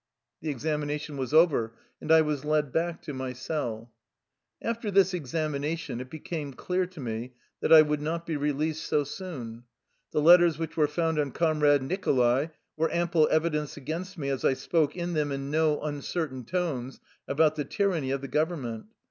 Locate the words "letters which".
10.19-10.75